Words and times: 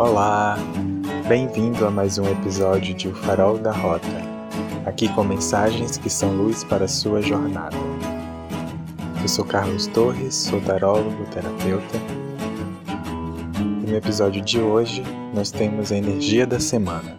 Olá, 0.00 0.56
bem-vindo 1.28 1.86
a 1.86 1.90
mais 1.90 2.16
um 2.16 2.24
episódio 2.24 2.94
de 2.94 3.08
O 3.08 3.14
Farol 3.14 3.58
da 3.58 3.70
Rota, 3.70 4.06
aqui 4.86 5.12
com 5.12 5.22
mensagens 5.22 5.98
que 5.98 6.08
são 6.08 6.34
luz 6.34 6.64
para 6.64 6.86
a 6.86 6.88
sua 6.88 7.20
jornada. 7.20 7.76
Eu 9.20 9.28
sou 9.28 9.44
Carlos 9.44 9.86
Torres, 9.88 10.34
sou 10.34 10.58
tarólogo, 10.62 11.22
terapeuta. 11.26 11.98
E 13.58 13.90
no 13.90 13.94
episódio 13.94 14.40
de 14.40 14.58
hoje 14.58 15.02
nós 15.34 15.50
temos 15.50 15.92
a 15.92 15.98
energia 15.98 16.46
da 16.46 16.58
semana. 16.58 17.18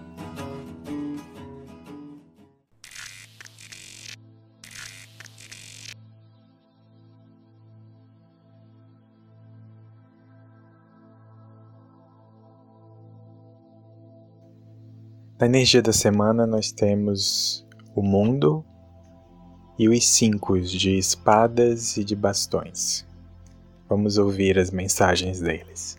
Na 15.42 15.48
energia 15.48 15.82
da 15.82 15.92
semana, 15.92 16.46
nós 16.46 16.72
temos 16.72 17.66
o 17.96 18.04
mundo 18.04 18.64
e 19.80 19.90
os 19.90 20.08
cinco 20.08 20.62
de 20.62 21.00
espadas 21.00 21.98
e 21.98 22.04
de 22.04 22.16
bastões. 22.16 23.04
Vamos 23.90 24.20
ouvir 24.20 24.60
as 24.60 24.70
mensagens 24.70 25.40
deles. 25.40 25.98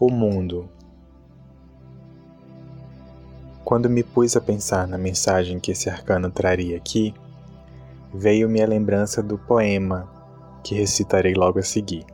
O 0.00 0.10
mundo. 0.10 0.66
Quando 3.66 3.90
me 3.90 4.02
pus 4.02 4.34
a 4.38 4.40
pensar 4.40 4.88
na 4.88 4.96
mensagem 4.96 5.60
que 5.60 5.72
esse 5.72 5.90
arcano 5.90 6.30
traria 6.30 6.78
aqui, 6.78 7.12
veio-me 8.14 8.62
a 8.62 8.66
lembrança 8.66 9.22
do 9.22 9.36
poema 9.36 10.10
que 10.64 10.74
recitarei 10.74 11.34
logo 11.34 11.58
a 11.58 11.62
seguir. 11.62 12.13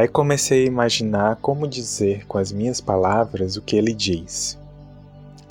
Aí 0.00 0.08
comecei 0.08 0.64
a 0.64 0.66
imaginar 0.66 1.36
como 1.42 1.68
dizer 1.68 2.26
com 2.26 2.38
as 2.38 2.50
minhas 2.50 2.80
palavras 2.80 3.58
o 3.58 3.60
que 3.60 3.76
ele 3.76 3.92
diz. 3.92 4.58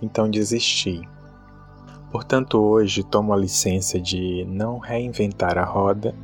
Então 0.02 0.28
desisti. 0.28 1.08
Portanto, 2.12 2.58
hoje 2.58 3.04
tomo 3.04 3.32
a 3.32 3.38
licença 3.38 4.00
de 4.00 4.44
não 4.50 4.80
reinventar 4.80 5.56
a 5.60 5.64
roda 5.64 6.16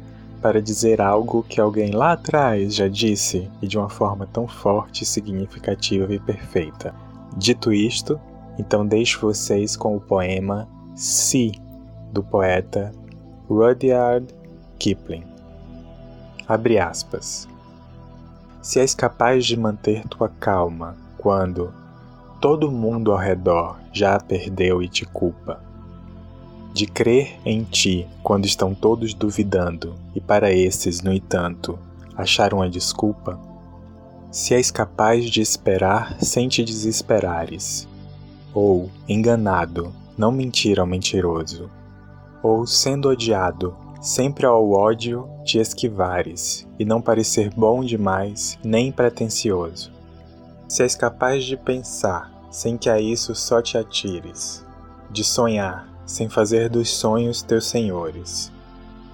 para 0.41 0.59
dizer 0.59 1.01
algo 1.01 1.45
que 1.47 1.61
alguém 1.61 1.91
lá 1.91 2.13
atrás 2.13 2.73
já 2.73 2.87
disse 2.87 3.47
e 3.61 3.67
de 3.67 3.77
uma 3.77 3.89
forma 3.89 4.25
tão 4.25 4.47
forte, 4.47 5.05
significativa 5.05 6.11
e 6.11 6.17
perfeita. 6.17 6.95
Dito 7.37 7.71
isto, 7.71 8.19
então 8.57 8.87
deixo 8.87 9.21
vocês 9.21 9.77
com 9.77 9.95
o 9.95 10.01
poema 10.01 10.67
Si, 10.95 11.51
do 12.11 12.23
poeta 12.23 12.91
Rudyard 13.47 14.25
Kipling. 14.79 15.25
Abre 16.47 16.79
aspas 16.79 17.47
se 18.66 18.80
és 18.80 18.95
capaz 18.95 19.45
de 19.45 19.55
manter 19.55 20.08
tua 20.08 20.27
calma 20.27 20.97
quando 21.19 21.71
todo 22.41 22.72
mundo 22.72 23.11
ao 23.11 23.17
redor 23.19 23.77
já 23.94 24.16
a 24.16 24.19
perdeu 24.19 24.81
e 24.81 24.89
te 24.89 25.05
culpa, 25.05 25.61
de 26.73 26.88
crer 26.88 27.38
em 27.45 27.63
ti 27.63 28.07
quando 28.23 28.47
estão 28.47 28.73
todos 28.73 29.13
duvidando 29.13 29.94
e 30.16 30.19
para 30.19 30.52
esses, 30.52 31.03
no 31.03 31.13
entanto, 31.13 31.77
achar 32.17 32.55
uma 32.55 32.67
desculpa, 32.67 33.39
se 34.31 34.55
és 34.55 34.72
capaz 34.72 35.25
de 35.25 35.41
esperar 35.41 36.17
sem 36.19 36.50
te 36.50 36.63
desesperares, 36.63 37.88
ou, 38.52 38.89
enganado, 39.07 39.94
não 40.17 40.31
mentir 40.31 40.79
ao 40.79 40.88
mentiroso, 40.88 41.69
ou, 42.41 42.66
sendo 42.66 43.09
odiado, 43.09 43.77
sempre 44.05 44.45
ao 44.45 44.71
ódio 44.71 45.27
te 45.43 45.57
esquivares, 45.57 46.67
e 46.77 46.85
não 46.85 47.01
parecer 47.01 47.49
bom 47.55 47.83
demais 47.83 48.55
nem 48.63 48.91
pretensioso. 48.91 49.91
Se 50.67 50.83
és 50.83 50.93
capaz 50.93 51.43
de 51.43 51.57
pensar, 51.57 52.31
sem 52.51 52.77
que 52.77 52.88
a 52.88 53.01
isso 53.01 53.33
só 53.33 53.63
te 53.63 53.79
atires, 53.79 54.63
de 55.09 55.23
sonhar, 55.23 55.89
sem 56.05 56.29
fazer 56.29 56.69
dos 56.69 56.91
sonhos 56.91 57.41
teus 57.41 57.65
senhores. 57.65 58.51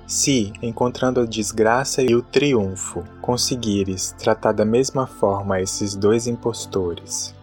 Se, 0.06 0.52
encontrando 0.62 1.22
a 1.22 1.26
desgraça 1.26 2.02
e 2.02 2.14
o 2.14 2.22
triunfo, 2.22 3.02
conseguires 3.22 4.14
tratar 4.18 4.52
da 4.52 4.66
mesma 4.66 5.08
forma 5.08 5.62
esses 5.62 5.96
dois 5.96 6.28
impostores, 6.28 7.34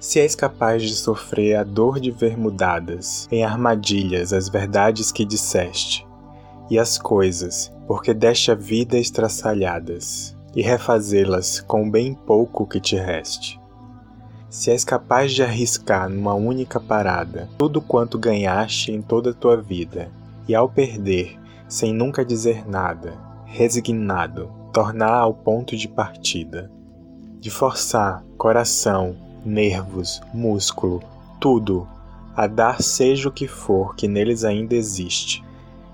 se 0.00 0.18
és 0.18 0.34
capaz 0.34 0.82
de 0.82 0.94
sofrer 0.96 1.54
a 1.54 1.62
dor 1.62 1.98
de 1.98 2.10
ver 2.10 2.36
mudadas 2.36 3.28
em 3.32 3.42
armadilhas 3.42 4.34
as 4.34 4.50
verdades 4.50 5.10
que 5.10 5.24
disseste, 5.24 6.03
e 6.70 6.78
as 6.78 6.98
coisas, 6.98 7.72
porque 7.86 8.14
deste 8.14 8.50
a 8.50 8.54
vida 8.54 8.98
estraçalhadas, 8.98 10.36
e 10.54 10.62
refazê-las 10.62 11.60
com 11.60 11.90
bem 11.90 12.14
pouco 12.14 12.66
que 12.66 12.80
te 12.80 12.96
reste. 12.96 13.60
Se 14.48 14.70
és 14.70 14.84
capaz 14.84 15.32
de 15.32 15.42
arriscar 15.42 16.08
numa 16.08 16.34
única 16.34 16.78
parada 16.78 17.48
tudo 17.58 17.82
quanto 17.82 18.18
ganhaste 18.18 18.92
em 18.92 19.02
toda 19.02 19.30
a 19.30 19.34
tua 19.34 19.56
vida, 19.56 20.10
e 20.46 20.54
ao 20.54 20.68
perder, 20.68 21.38
sem 21.68 21.92
nunca 21.92 22.24
dizer 22.24 22.68
nada, 22.68 23.14
resignado, 23.46 24.50
tornar 24.72 25.14
ao 25.14 25.34
ponto 25.34 25.76
de 25.76 25.88
partida, 25.88 26.70
de 27.40 27.50
forçar 27.50 28.24
coração, 28.38 29.16
nervos, 29.44 30.20
músculo, 30.32 31.02
tudo, 31.40 31.86
a 32.36 32.46
dar 32.46 32.82
seja 32.82 33.28
o 33.28 33.32
que 33.32 33.46
for 33.46 33.94
que 33.94 34.08
neles 34.08 34.44
ainda 34.44 34.74
existe, 34.74 35.44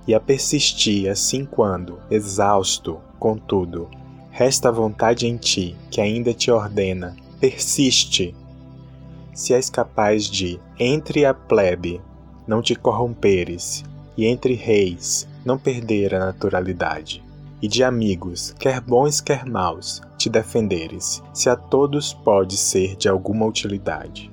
e 0.06 0.15
a 0.15 0.21
persistir 0.21 1.11
assim 1.11 1.44
quando, 1.44 1.99
exausto, 2.11 3.00
contudo, 3.19 3.88
resta 4.31 4.69
a 4.69 4.72
vontade 4.72 5.27
em 5.27 5.37
ti 5.37 5.77
que 5.91 6.00
ainda 6.00 6.33
te 6.33 6.50
ordena, 6.50 7.16
persiste. 7.38 8.34
Se 9.34 9.55
és 9.55 9.71
capaz 9.71 10.25
de, 10.25 10.59
entre 10.78 11.25
a 11.25 11.33
plebe, 11.33 12.00
não 12.47 12.61
te 12.61 12.75
corromperes, 12.75 13.84
e 14.16 14.27
entre 14.27 14.55
reis, 14.55 15.27
não 15.44 15.56
perder 15.56 16.15
a 16.15 16.19
naturalidade, 16.19 17.22
e 17.62 17.69
de 17.69 17.84
amigos, 17.84 18.55
quer 18.59 18.81
bons 18.81 19.21
quer 19.21 19.47
maus, 19.47 20.03
te 20.19 20.28
defenderes, 20.28 21.22
se 21.32 21.49
a 21.49 21.56
todos 21.56 22.12
pode 22.12 22.56
ser 22.56 22.97
de 22.97 23.09
alguma 23.09 23.47
utilidade 23.47 24.31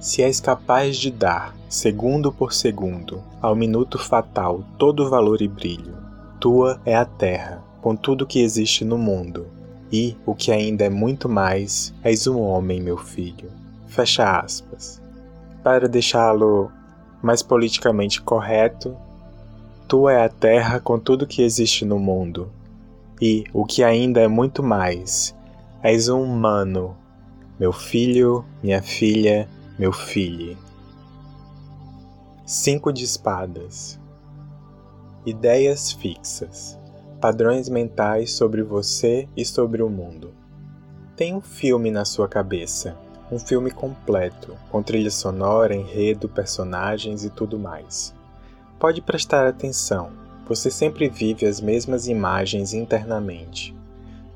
se 0.00 0.22
és 0.22 0.40
capaz 0.40 0.96
de 0.96 1.10
dar, 1.10 1.54
segundo 1.68 2.32
por 2.32 2.54
segundo, 2.54 3.22
ao 3.42 3.54
minuto 3.54 3.98
fatal 3.98 4.64
todo 4.78 5.08
valor 5.08 5.42
e 5.42 5.48
brilho, 5.48 5.94
tua 6.40 6.80
é 6.84 6.96
a 6.96 7.04
terra, 7.04 7.62
com 7.82 7.94
tudo 7.94 8.26
que 8.26 8.40
existe 8.40 8.84
no 8.84 8.96
mundo, 8.96 9.46
e, 9.92 10.16
o 10.24 10.34
que 10.34 10.50
ainda 10.50 10.84
é 10.84 10.88
muito 10.88 11.28
mais, 11.28 11.92
és 12.02 12.26
um 12.26 12.40
homem, 12.40 12.80
meu 12.80 12.96
filho. 12.96 13.50
Fecha 13.86 14.38
aspas. 14.38 15.00
Para 15.62 15.88
deixá-lo 15.88 16.70
mais 17.22 17.42
politicamente 17.42 18.20
correto, 18.22 18.96
tua 19.86 20.12
é 20.12 20.24
a 20.24 20.28
terra 20.28 20.80
com 20.80 20.98
tudo 20.98 21.26
que 21.26 21.42
existe 21.42 21.84
no 21.84 21.98
mundo, 21.98 22.50
e, 23.20 23.44
o 23.52 23.66
que 23.66 23.82
ainda 23.82 24.20
é 24.20 24.28
muito 24.28 24.62
mais, 24.62 25.34
és 25.82 26.08
um 26.08 26.22
humano, 26.22 26.96
meu 27.58 27.72
filho, 27.72 28.44
minha 28.62 28.82
filha, 28.82 29.48
meu 29.78 29.92
filho. 29.92 30.56
Cinco 32.50 32.90
de 32.90 33.04
espadas. 33.04 34.00
Ideias 35.26 35.92
fixas. 35.92 36.78
Padrões 37.20 37.68
mentais 37.68 38.32
sobre 38.32 38.62
você 38.62 39.28
e 39.36 39.44
sobre 39.44 39.82
o 39.82 39.90
mundo. 39.90 40.32
Tem 41.14 41.34
um 41.34 41.42
filme 41.42 41.90
na 41.90 42.06
sua 42.06 42.26
cabeça, 42.26 42.96
um 43.30 43.38
filme 43.38 43.70
completo, 43.70 44.56
com 44.70 44.82
trilha 44.82 45.10
sonora, 45.10 45.76
enredo, 45.76 46.26
personagens 46.26 47.22
e 47.22 47.28
tudo 47.28 47.58
mais. 47.58 48.14
Pode 48.78 49.02
prestar 49.02 49.46
atenção, 49.46 50.08
você 50.48 50.70
sempre 50.70 51.06
vive 51.06 51.44
as 51.44 51.60
mesmas 51.60 52.08
imagens 52.08 52.72
internamente. 52.72 53.76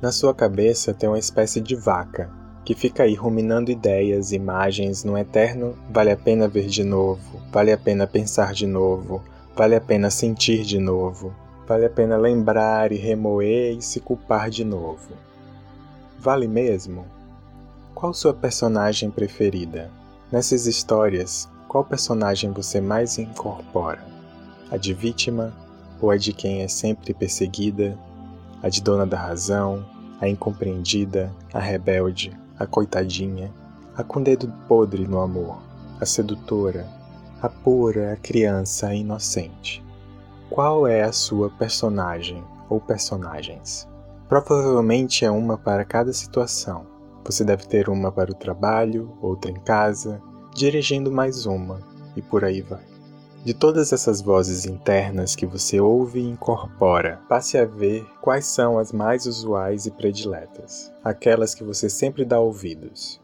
Na 0.03 0.13
sua 0.13 0.35
cabeça 0.35 0.93
tem 0.93 1.09
uma 1.09 1.19
espécie 1.19 1.63
de 1.63 1.75
vaca, 1.75 2.31
que 2.65 2.75
fica 2.75 3.03
aí 3.03 3.15
ruminando 3.15 3.71
ideias, 3.71 4.33
imagens 4.33 5.03
no 5.03 5.19
eterno 5.19 5.77
vale 5.91 6.11
a 6.11 6.17
pena 6.17 6.47
ver 6.47 6.67
de 6.67 6.85
novo, 6.85 7.41
vale 7.51 7.73
a 7.73 7.79
pena 7.79 8.07
pensar 8.07 8.53
de 8.53 8.67
novo, 8.67 9.23
vale 9.55 9.75
a 9.75 9.81
pena 9.81 10.11
sentir 10.11 10.63
de 10.63 10.79
novo, 10.79 11.35
vale 11.67 11.87
a 11.87 11.91
pena 11.91 12.17
lembrar 12.17 12.93
e 12.93 12.97
remoer 12.97 13.77
e 13.77 13.83
se 13.83 13.99
culpar 14.01 14.49
de 14.49 14.65
novo. 14.65 15.11
Vale 16.21 16.47
mesmo? 16.47 17.05
Qual 17.95 18.15
sua 18.15 18.33
personagem 18.33 19.11
preferida? 19.11 19.91
Nessas 20.31 20.67
histórias, 20.67 21.49
qual 21.67 21.85
personagem 21.85 22.53
você 22.53 22.81
mais 22.81 23.19
incorpora? 23.19 24.05
A 24.71 24.77
de 24.77 24.95
vítima 24.95 25.53
ou 26.01 26.11
a 26.11 26.17
de 26.17 26.33
quem 26.33 26.63
é 26.63 26.69
sempre 26.69 27.13
perseguida? 27.13 27.99
A 28.63 28.69
de 28.69 28.81
dona 28.81 29.05
da 29.05 29.19
razão, 29.19 29.85
a 30.21 30.29
incompreendida, 30.29 31.33
a 31.53 31.59
rebelde, 31.59 32.33
a 32.59 32.67
coitadinha, 32.67 33.53
a 33.97 34.03
com 34.03 34.23
dedo 34.23 34.53
podre 34.69 35.07
no 35.07 35.21
amor, 35.21 35.59
a 36.01 36.07
sedutora, 36.07 36.87
a 37.41 37.49
pura, 37.49 38.13
a 38.13 38.17
criança, 38.17 38.89
a 38.89 38.95
inocente. 38.95 39.85
Qual 40.49 40.87
é 40.87 41.03
a 41.03 41.13
sua 41.13 41.51
personagem 41.51 42.45
ou 42.69 42.81
personagens? 42.81 43.89
Provavelmente 44.29 45.25
é 45.25 45.31
uma 45.31 45.59
para 45.59 45.85
cada 45.85 46.13
situação. 46.13 46.87
Você 47.25 47.45
deve 47.45 47.67
ter 47.67 47.89
uma 47.89 48.11
para 48.11 48.31
o 48.31 48.35
trabalho, 48.35 49.17
outra 49.21 49.51
em 49.51 49.61
casa, 49.61 50.21
dirigindo 50.55 51.11
mais 51.11 51.47
uma, 51.47 51.81
e 52.17 52.23
por 52.23 52.45
aí 52.45 52.63
vai. 52.63 52.92
De 53.45 53.53
todas 53.53 53.93
essas 53.93 54.23
vozes 54.23 54.67
internas 54.67 55.35
que 55.35 55.45
você 55.45 55.81
ouve 55.81 56.21
e 56.21 56.31
incorpora, 56.31 57.21
passe 57.29 57.59
a 57.59 57.65
ver 57.65 58.07
quais 58.21 58.47
são 58.47 58.79
as 58.79 58.93
mais 58.93 59.27
usuais 59.27 59.85
e 59.85 59.91
prediletas, 59.91 60.93
aquelas 61.03 61.53
que 61.53 61.65
você 61.65 61.91
sempre 61.91 62.25
dá 62.25 62.39
ouvidos. 62.39 63.21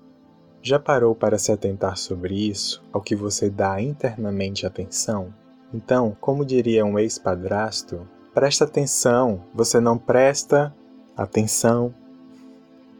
Já 0.60 0.76
parou 0.76 1.14
para 1.14 1.38
se 1.38 1.52
atentar 1.52 1.96
sobre 1.96 2.34
isso, 2.34 2.82
ao 2.92 3.00
que 3.00 3.14
você 3.14 3.48
dá 3.48 3.80
internamente 3.80 4.66
atenção? 4.66 5.32
Então, 5.72 6.16
como 6.20 6.44
diria 6.44 6.84
um 6.84 6.98
ex-padrasto, 6.98 8.04
presta 8.34 8.64
atenção, 8.64 9.44
você 9.54 9.78
não 9.78 9.96
presta 9.96 10.74
atenção. 11.16 11.94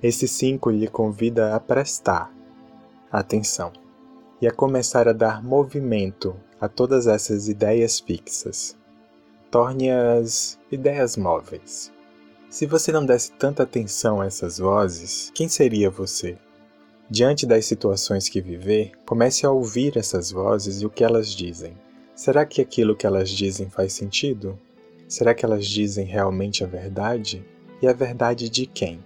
Esse 0.01 0.29
5 0.29 0.71
lhe 0.71 0.87
convida 0.87 1.57
a 1.57 1.59
prestar 1.59 2.33
atenção 3.11 3.73
e 4.41 4.47
a 4.47 4.53
começar 4.53 5.09
a 5.09 5.13
dar 5.13 5.43
movimento 5.43 6.37
a 6.61 6.69
todas 6.69 7.07
essas 7.07 7.49
ideias 7.49 8.01
fixas. 8.01 8.77
Torne-as 9.51 10.59
ideias 10.71 11.17
móveis. 11.17 11.93
Se 12.51 12.67
você 12.67 12.91
não 12.91 13.05
desse 13.05 13.33
tanta 13.33 13.63
atenção 13.63 14.21
a 14.21 14.27
essas 14.27 14.59
vozes, 14.59 15.31
quem 15.35 15.49
seria 15.49 15.91
você? 15.91 16.37
Diante 17.11 17.47
das 17.47 17.65
situações 17.65 18.29
que 18.29 18.41
viver, 18.41 18.93
comece 19.07 19.47
a 19.47 19.51
ouvir 19.51 19.97
essas 19.97 20.31
vozes 20.31 20.83
e 20.83 20.87
o 20.87 20.91
que 20.91 21.05
elas 21.05 21.29
dizem. 21.29 21.75
Será 22.15 22.45
que 22.45 22.61
aquilo 22.61 22.97
que 22.97 23.07
elas 23.07 23.31
dizem 23.31 23.71
faz 23.71 23.93
sentido? 23.93 24.59
Será 25.07 25.35
que 25.35 25.45
elas 25.45 25.67
dizem 25.67 26.05
realmente 26.05 26.65
a 26.65 26.67
verdade? 26.67 27.45
E 27.81 27.87
a 27.87 27.93
verdade 27.93 28.51
de 28.51 28.67
quem? 28.67 29.03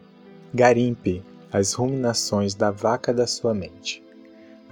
Garimpe 0.52 1.22
as 1.52 1.74
ruminações 1.74 2.54
da 2.54 2.70
vaca 2.70 3.12
da 3.12 3.26
sua 3.26 3.52
mente. 3.52 4.01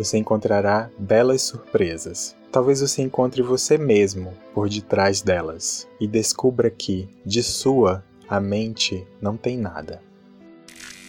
Você 0.01 0.17
encontrará 0.17 0.89
belas 0.99 1.43
surpresas. 1.43 2.35
Talvez 2.51 2.81
você 2.81 3.03
encontre 3.03 3.43
você 3.43 3.77
mesmo 3.77 4.33
por 4.55 4.67
detrás 4.67 5.21
delas 5.21 5.87
e 6.01 6.07
descubra 6.07 6.71
que, 6.71 7.07
de 7.23 7.43
sua, 7.43 8.03
a 8.27 8.41
mente 8.41 9.07
não 9.21 9.37
tem 9.37 9.59
nada. 9.59 10.01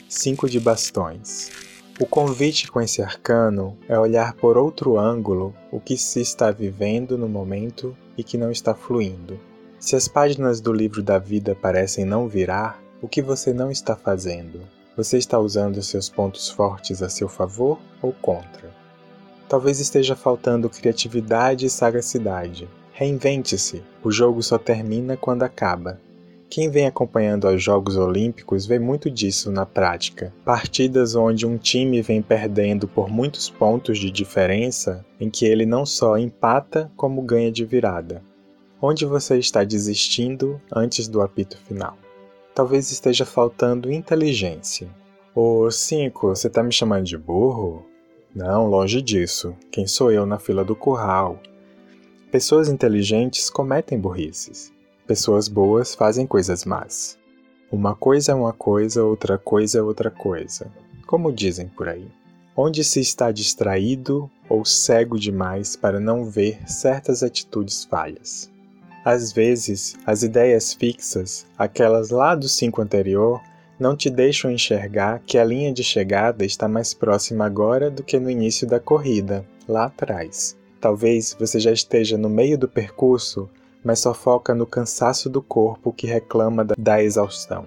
5 0.10 0.50
de 0.50 0.60
bastões. 0.60 1.52
O 2.02 2.06
convite 2.06 2.70
com 2.70 2.82
esse 2.82 3.02
arcano 3.02 3.78
é 3.88 3.98
olhar 3.98 4.34
por 4.34 4.58
outro 4.58 5.00
ângulo 5.00 5.56
o 5.72 5.80
que 5.80 5.96
se 5.96 6.20
está 6.20 6.52
vivendo 6.52 7.18
no 7.18 7.30
momento 7.30 7.96
e 8.18 8.26
que 8.26 8.38
não 8.38 8.52
está 8.52 8.76
fluindo. 8.76 9.40
Se 9.80 9.96
as 9.96 10.10
páginas 10.10 10.60
do 10.60 10.74
livro 10.74 11.02
da 11.02 11.18
vida 11.18 11.56
parecem 11.56 12.04
não 12.04 12.28
virar, 12.28 12.84
o 13.02 13.08
que 13.08 13.22
você 13.22 13.54
não 13.54 13.72
está 13.72 13.96
fazendo? 13.96 14.60
Você 14.98 15.18
está 15.18 15.40
usando 15.40 15.82
seus 15.82 16.10
pontos 16.10 16.50
fortes 16.50 17.02
a 17.02 17.08
seu 17.08 17.30
favor 17.30 17.80
ou 18.02 18.12
contra? 18.12 18.81
Talvez 19.52 19.82
esteja 19.82 20.16
faltando 20.16 20.70
criatividade 20.70 21.66
e 21.66 21.70
sagacidade. 21.70 22.70
Reinvente-se. 22.94 23.84
O 24.02 24.10
jogo 24.10 24.42
só 24.42 24.58
termina 24.58 25.18
quando 25.18 25.44
acaba. 25.44 26.00
Quem 26.50 26.70
vem 26.70 26.88
acompanhando 26.88 27.50
os 27.50 27.62
Jogos 27.62 27.98
Olímpicos 27.98 28.66
vê 28.66 28.80
muito 28.80 29.12
disso 29.12 29.52
na 29.52 29.66
prática. 29.66 30.34
Partidas 30.46 31.16
onde 31.16 31.46
um 31.46 31.58
time 31.58 32.02
vem 32.02 32.22
perdendo 32.22 32.88
por 32.88 33.10
muitos 33.10 33.50
pontos 33.50 34.00
de 34.00 34.10
diferença, 34.10 35.06
em 35.20 35.30
que 35.30 35.46
ele 35.46 35.66
não 35.66 35.86
só 35.86 36.18
empata, 36.18 36.90
como 36.96 37.22
ganha 37.22 37.52
de 37.52 37.66
virada. 37.66 38.24
Onde 38.82 39.06
você 39.06 39.38
está 39.38 39.66
desistindo 39.66 40.62
antes 40.74 41.10
do 41.10 41.22
apito 41.22 41.58
final? 41.68 41.98
Talvez 42.56 42.90
esteja 42.90 43.26
faltando 43.26 43.92
inteligência. 43.92 44.88
Ô 45.36 45.70
5, 45.70 46.30
você 46.30 46.50
tá 46.50 46.64
me 46.64 46.72
chamando 46.72 47.04
de 47.04 47.18
burro? 47.18 47.91
Não, 48.34 48.66
longe 48.66 49.02
disso. 49.02 49.54
Quem 49.70 49.86
sou 49.86 50.10
eu 50.10 50.26
na 50.26 50.40
fila 50.40 50.64
do 50.64 50.76
curral? 50.76 51.42
Pessoas 52.32 52.70
inteligentes 52.70 53.50
cometem 53.50 54.00
burrices. 54.00 54.72
Pessoas 55.06 55.50
boas 55.50 55.94
fazem 55.94 56.26
coisas 56.26 56.64
más. 56.64 57.18
Uma 57.70 57.94
coisa 57.94 58.32
é 58.32 58.36
uma 58.36 58.54
coisa, 58.54 59.04
outra 59.04 59.38
coisa 59.38 59.80
é 59.80 59.82
outra 59.82 60.10
coisa. 60.10 60.72
Como 61.06 61.32
dizem 61.32 61.68
por 61.68 61.90
aí. 61.90 62.08
Onde 62.56 62.86
se 62.86 63.02
está 63.02 63.32
distraído 63.32 64.32
ou 64.48 64.64
cego 64.64 65.20
demais 65.20 65.76
para 65.76 66.00
não 66.00 66.24
ver 66.24 66.60
certas 66.70 67.24
atitudes 67.24 67.84
falhas. 67.84 68.50
Às 69.04 69.34
vezes, 69.34 69.98
as 70.06 70.24
ideias 70.24 70.74
fixas, 70.74 71.46
aquelas 71.58 72.12
lá 72.12 72.34
do 72.34 72.48
cinco 72.48 72.82
anterior, 72.82 73.42
não 73.82 73.96
te 73.96 74.12
deixam 74.12 74.52
enxergar 74.52 75.24
que 75.26 75.40
a 75.40 75.44
linha 75.44 75.74
de 75.74 75.84
chegada 75.84 76.46
está 76.46 76.68
mais 76.68 76.94
próxima 76.94 77.48
agora 77.48 77.90
do 77.90 78.04
que 78.04 78.20
no 78.20 78.30
início 78.30 78.68
da 78.68 78.80
corrida, 78.80 79.44
lá 79.68 79.86
atrás. 79.86 80.56
Talvez 80.80 81.36
você 81.38 81.60
já 81.60 81.72
esteja 81.72 82.16
no 82.16 82.30
meio 82.30 82.60
do 82.60 82.68
percurso, 82.68 83.50
mas 83.84 83.98
só 83.98 84.14
foca 84.14 84.54
no 84.54 84.68
cansaço 84.68 85.28
do 85.32 85.42
corpo 85.42 85.92
que 85.92 86.06
reclama 86.06 86.64
da 86.78 87.02
exaustão. 87.02 87.66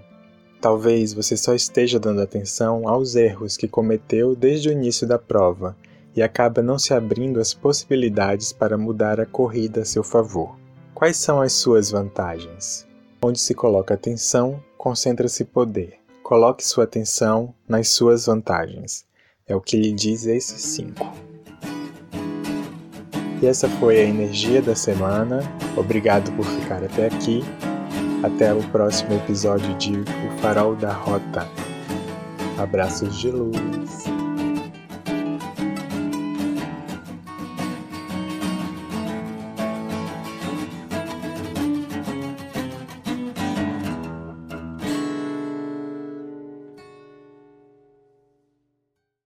Talvez 0.60 1.12
você 1.12 1.36
só 1.36 1.52
esteja 1.52 1.98
dando 1.98 2.22
atenção 2.22 2.88
aos 2.88 3.16
erros 3.16 3.56
que 3.56 3.66
cometeu 3.66 4.36
desde 4.36 4.68
o 4.68 4.72
início 4.72 5.08
da 5.08 5.18
prova 5.18 5.76
e 6.14 6.22
acaba 6.22 6.62
não 6.62 6.78
se 6.78 6.94
abrindo 6.94 7.40
as 7.40 7.52
possibilidades 7.52 8.52
para 8.52 8.78
mudar 8.78 9.18
a 9.18 9.26
corrida 9.26 9.80
a 9.80 9.84
seu 9.84 10.04
favor. 10.04 10.56
Quais 10.94 11.16
são 11.16 11.40
as 11.40 11.54
suas 11.54 11.90
vantagens? 11.90 12.86
Onde 13.20 13.40
se 13.40 13.52
coloca 13.52 13.94
atenção, 13.94 14.62
concentra-se 14.78 15.44
poder. 15.44 16.03
Coloque 16.24 16.64
sua 16.64 16.84
atenção 16.84 17.54
nas 17.68 17.90
suas 17.90 18.24
vantagens. 18.24 19.04
É 19.46 19.54
o 19.54 19.60
que 19.60 19.76
lhe 19.76 19.92
diz 19.92 20.24
esses 20.24 20.62
cinco. 20.62 21.12
E 23.42 23.46
essa 23.46 23.68
foi 23.68 24.00
a 24.00 24.04
energia 24.04 24.62
da 24.62 24.74
semana. 24.74 25.40
Obrigado 25.76 26.32
por 26.32 26.46
ficar 26.46 26.82
até 26.82 27.08
aqui. 27.08 27.42
Até 28.22 28.54
o 28.54 28.62
próximo 28.70 29.12
episódio 29.12 29.76
de 29.76 29.92
O 30.00 30.38
Farol 30.40 30.74
da 30.74 30.94
Rota. 30.94 31.46
Abraços 32.56 33.18
de 33.18 33.30
luz. 33.30 34.13